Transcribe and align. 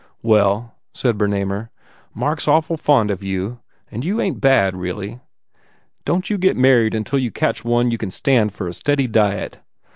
"Well," 0.23 0.73
said 0.95 1.15
Bernamer, 1.15 1.69
"Mark 2.15 2.39
s 2.39 2.47
awful 2.47 2.75
fond 2.75 3.11
of 3.11 3.21
you. 3.21 3.59
And 3.91 4.03
you 4.03 4.19
ain 4.19 4.33
t 4.33 4.39
bad, 4.39 4.75
reelly. 4.75 5.19
Don 6.05 6.23
t 6.23 6.33
you 6.33 6.39
get 6.39 6.57
married 6.57 6.95
until 6.95 7.19
you 7.19 7.29
catch 7.29 7.63
one 7.63 7.91
you 7.91 7.99
can 7.99 8.09
stand 8.09 8.51
for 8.51 8.73
steady 8.73 9.05
diet. 9.05 9.59